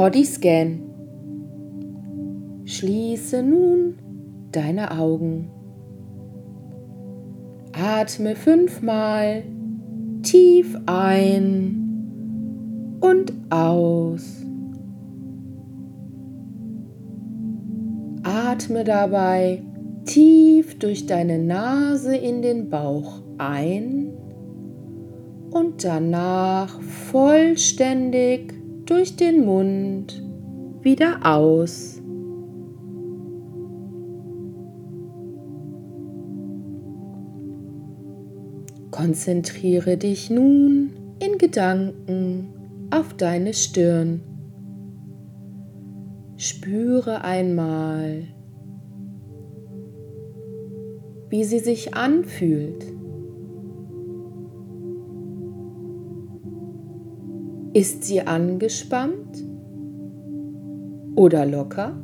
[0.00, 0.80] Bodyscan.
[2.64, 3.98] Schließe nun
[4.50, 5.50] deine Augen.
[7.72, 9.42] Atme fünfmal
[10.22, 14.42] tief ein und aus.
[18.22, 19.62] Atme dabei
[20.06, 24.14] tief durch deine Nase in den Bauch ein
[25.50, 28.59] und danach vollständig
[28.90, 30.20] durch den Mund
[30.82, 32.02] wieder aus.
[38.90, 40.90] Konzentriere dich nun
[41.20, 42.48] in Gedanken
[42.90, 44.22] auf deine Stirn.
[46.36, 48.24] Spüre einmal,
[51.28, 52.84] wie sie sich anfühlt.
[57.72, 59.44] Ist sie angespannt
[61.14, 61.96] oder locker?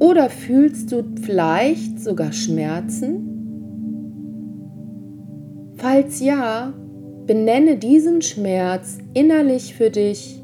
[0.00, 3.28] Oder fühlst du vielleicht sogar Schmerzen?
[5.76, 6.72] Falls ja,
[7.26, 10.42] benenne diesen Schmerz innerlich für dich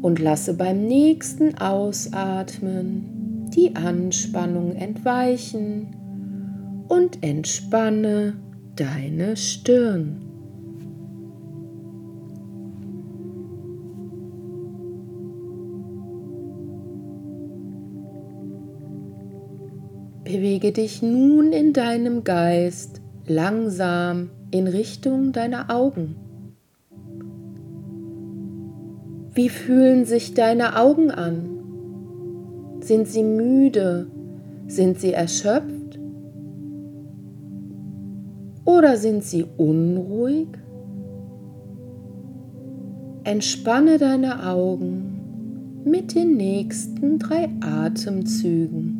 [0.00, 5.88] und lasse beim nächsten Ausatmen die Anspannung entweichen
[6.88, 8.34] und entspanne
[8.76, 10.29] deine Stirn.
[20.32, 26.14] Bewege dich nun in deinem Geist langsam in Richtung deiner Augen.
[29.34, 31.58] Wie fühlen sich deine Augen an?
[32.78, 34.06] Sind sie müde?
[34.68, 35.98] Sind sie erschöpft?
[38.64, 40.46] Oder sind sie unruhig?
[43.24, 48.99] Entspanne deine Augen mit den nächsten drei Atemzügen.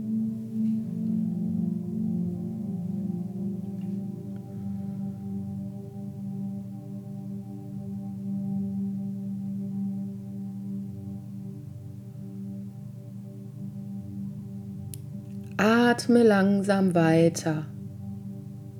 [15.62, 17.66] Atme langsam weiter.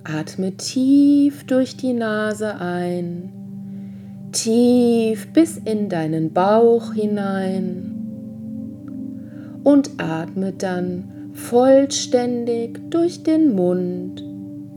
[0.02, 8.00] Atme tief durch die Nase ein, tief bis in deinen Bauch hinein
[9.62, 14.24] und atme dann vollständig durch den Mund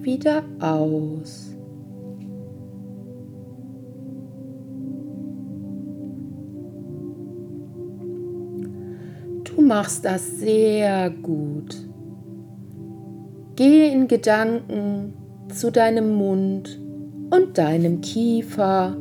[0.02, 1.56] wieder aus.
[9.46, 11.93] Du machst das sehr gut.
[13.56, 15.14] Gehe in Gedanken
[15.50, 16.80] zu deinem Mund
[17.30, 18.98] und deinem Kiefer.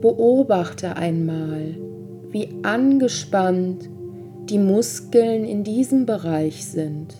[0.00, 1.76] Beobachte einmal,
[2.30, 3.88] wie angespannt
[4.50, 7.14] die Muskeln in diesem Bereich sind.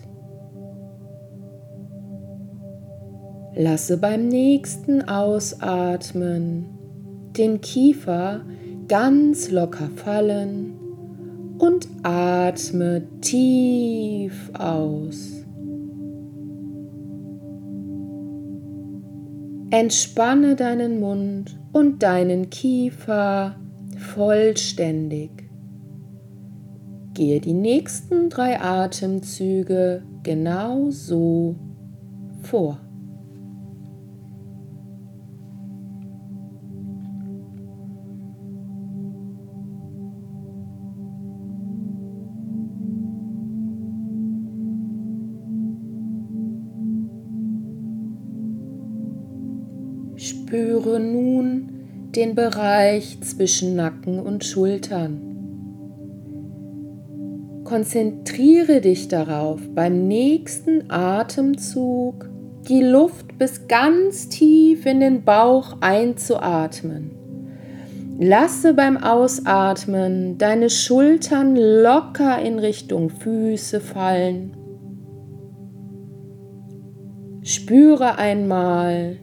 [3.55, 6.65] Lasse beim nächsten Ausatmen
[7.37, 8.41] den Kiefer
[8.87, 10.76] ganz locker fallen
[11.57, 15.45] und atme tief aus.
[19.69, 23.57] Entspanne deinen Mund und deinen Kiefer
[23.97, 25.29] vollständig.
[27.13, 31.55] Gehe die nächsten drei Atemzüge genau so
[32.43, 32.86] vor.
[50.17, 55.21] Spüre nun den Bereich zwischen Nacken und Schultern.
[57.63, 62.27] Konzentriere dich darauf, beim nächsten Atemzug
[62.67, 67.11] die Luft bis ganz tief in den Bauch einzuatmen.
[68.19, 74.57] Lasse beim Ausatmen deine Schultern locker in Richtung Füße fallen.
[77.43, 79.17] Spüre einmal,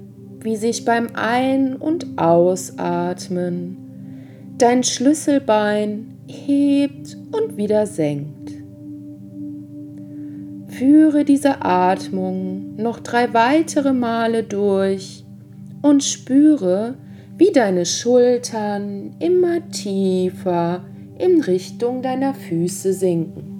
[0.44, 3.79] wie sich beim Ein- und Ausatmen
[4.58, 8.52] dein Schlüsselbein hebt und wieder senkt.
[10.69, 15.25] Führe diese Atmung noch drei weitere Male durch
[15.82, 16.94] und spüre,
[17.38, 20.85] wie deine Schultern immer tiefer
[21.19, 23.54] in Richtung deiner Füße sinken.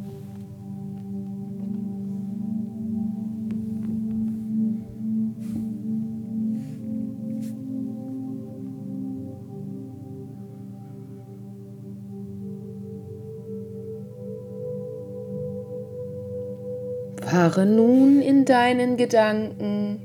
[17.34, 19.98] Fahre nun in deinen Gedanken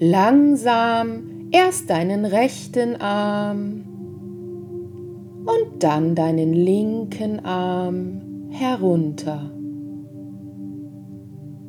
[0.00, 3.84] langsam erst deinen rechten Arm
[5.46, 9.52] und dann deinen linken Arm herunter.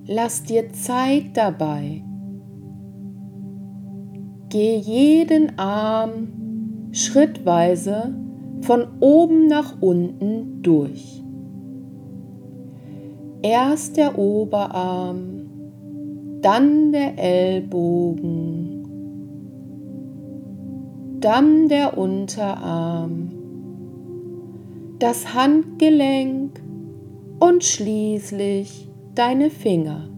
[0.07, 2.03] Lass dir Zeit dabei.
[4.49, 8.15] Geh jeden Arm schrittweise
[8.61, 11.18] von oben nach unten durch.
[13.41, 15.49] Erst der Oberarm,
[16.41, 18.83] dann der Ellbogen,
[21.21, 23.31] dann der Unterarm,
[24.99, 26.61] das Handgelenk
[27.39, 30.09] und schließlich deine Finger.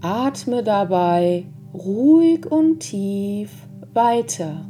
[0.00, 3.50] Atme dabei ruhig und tief
[3.94, 4.66] weiter.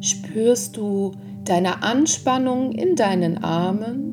[0.00, 1.12] Spürst du
[1.50, 4.06] deine Anspannung in deinen Armen?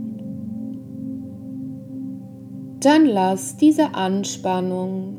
[2.79, 5.17] Dann lass diese Anspannung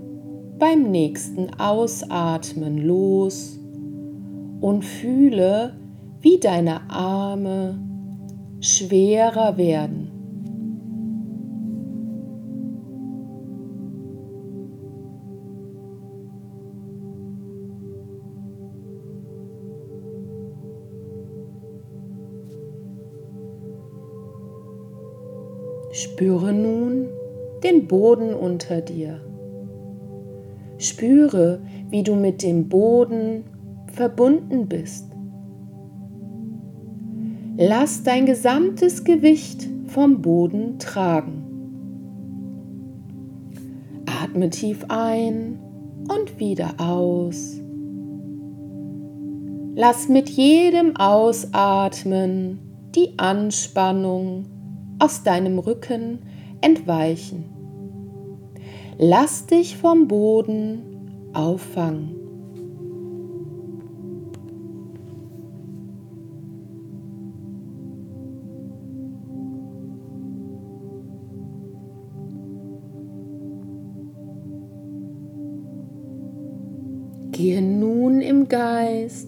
[0.59, 3.61] beim nächsten Ausatmen los
[4.61, 5.77] und fühle,
[6.21, 7.79] wie deine Arme
[8.61, 10.18] schwerer werden.
[26.01, 27.09] Spüre nun
[27.65, 29.21] den Boden unter dir.
[30.79, 31.61] Spüre,
[31.91, 33.43] wie du mit dem Boden
[33.93, 35.07] verbunden bist.
[37.57, 41.43] Lass dein gesamtes Gewicht vom Boden tragen.
[44.23, 45.59] Atme tief ein
[46.09, 47.61] und wieder aus.
[49.75, 52.61] Lass mit jedem Ausatmen
[52.95, 54.45] die Anspannung
[54.99, 56.21] aus deinem Rücken
[56.61, 57.45] entweichen.
[58.99, 62.19] Lass dich vom Boden auffangen.
[77.31, 79.28] Gehe nun im Geist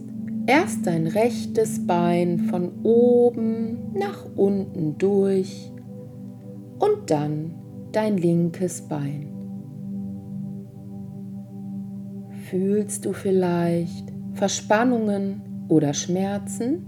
[0.51, 5.71] erst dein rechtes Bein von oben nach unten durch
[6.81, 7.55] und dann
[7.93, 9.29] dein linkes Bein.
[12.49, 16.85] Fühlst du vielleicht Verspannungen oder Schmerzen?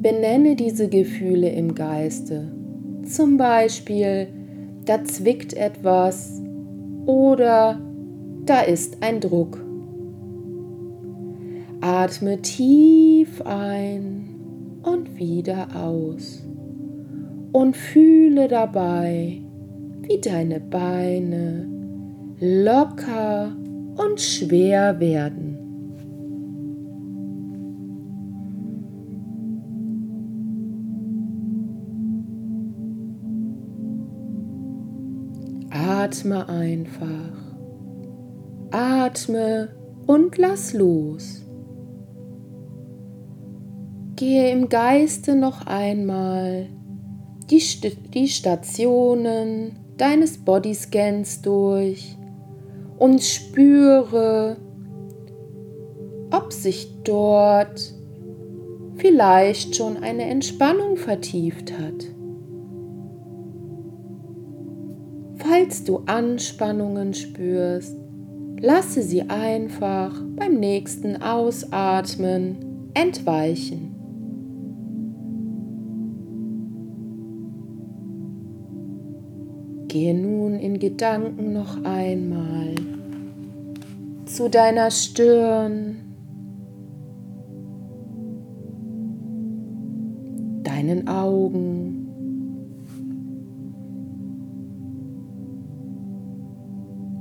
[0.00, 2.50] Benenne diese Gefühle im Geiste.
[3.04, 4.28] Zum Beispiel,
[4.86, 6.40] da zwickt etwas
[7.04, 7.78] oder
[8.46, 9.63] da ist ein Druck.
[11.86, 16.42] Atme tief ein und wieder aus
[17.52, 19.42] und fühle dabei,
[20.00, 21.68] wie deine Beine
[22.40, 23.54] locker
[23.98, 25.58] und schwer werden.
[35.68, 37.34] Atme einfach.
[38.70, 39.68] Atme
[40.06, 41.43] und lass los.
[44.16, 46.66] Gehe im Geiste noch einmal
[47.50, 52.16] die, St die Stationen deines Bodyscans durch
[52.98, 54.56] und spüre,
[56.30, 57.92] ob sich dort
[58.96, 62.06] vielleicht schon eine Entspannung vertieft hat.
[65.36, 67.96] Falls du Anspannungen spürst,
[68.64, 72.56] Lasse sie einfach beim nächsten Ausatmen
[72.94, 73.93] entweichen.
[79.94, 82.74] Gehe nun in Gedanken noch einmal
[84.26, 85.98] zu deiner Stirn,
[90.64, 92.08] deinen Augen,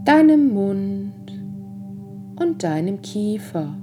[0.04, 1.14] deinem Mund
[2.40, 3.76] und deinem Kiefer.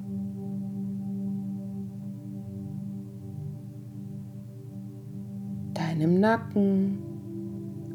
[5.75, 7.10] deinem Nacken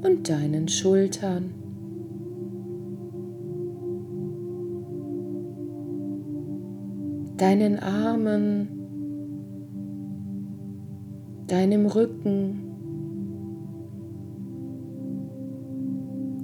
[0.06, 1.66] und deinen Schultern.
[7.38, 8.70] deinen Armen,
[11.48, 12.62] deinem Rücken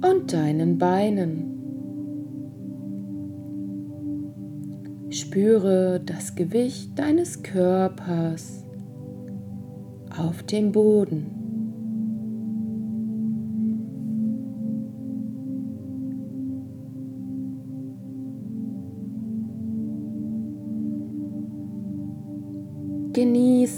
[0.04, 1.48] und deinen Beinen.
[5.10, 8.64] Spüre das Gewicht deines Körpers
[10.16, 11.41] auf dem Boden.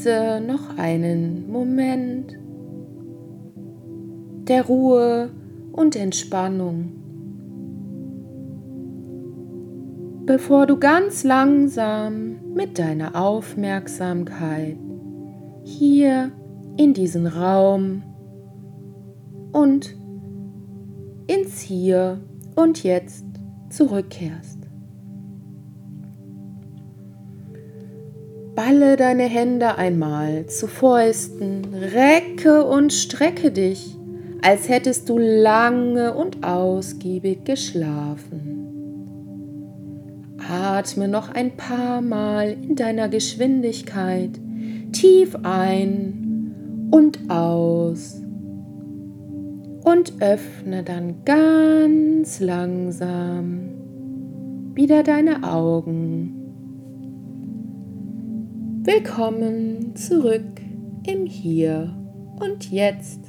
[0.05, 2.39] Genieße noch einen Moment
[4.47, 5.31] der Ruhe
[5.73, 6.93] und Entspannung,
[10.27, 14.77] bevor du ganz langsam mit deiner Aufmerksamkeit
[15.65, 16.31] hier
[16.77, 18.03] in diesen Raum
[19.53, 19.97] und
[21.27, 22.21] ins Hier
[22.57, 23.25] und Jetzt
[23.71, 24.54] zurückkehrst.
[28.55, 33.97] Balle deine Hände einmal zu Fäusten, recke und strecke dich,
[34.43, 38.55] als hättest du lange und ausgiebig geschlafen.
[40.49, 44.31] Atme noch ein paar Mal in deiner Geschwindigkeit
[44.93, 48.21] tief ein und aus
[49.83, 53.71] und öffne dann ganz langsam
[54.75, 56.44] wieder deine Augen.
[58.87, 60.61] Willkommen zurück
[61.07, 61.97] im Hier
[62.39, 63.24] und Jetzt.